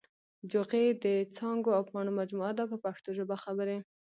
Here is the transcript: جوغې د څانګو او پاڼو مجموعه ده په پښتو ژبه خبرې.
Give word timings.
جوغې 0.51 0.85
د 1.03 1.05
څانګو 1.35 1.69
او 1.77 1.83
پاڼو 1.89 2.11
مجموعه 2.19 2.53
ده 2.57 2.63
په 2.71 2.77
پښتو 2.85 3.09
ژبه 3.17 3.35
خبرې. 3.43 3.77